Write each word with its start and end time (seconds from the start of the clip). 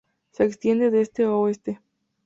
Se 0.31 0.43
extiende 0.45 0.89
de 0.89 1.01
este 1.01 1.25
a 1.25 1.31
oeste. 1.31 1.79